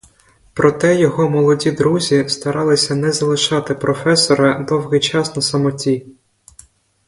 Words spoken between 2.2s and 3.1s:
старалися